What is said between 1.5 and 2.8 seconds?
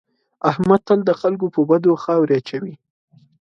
په بدو خاورې اچوي.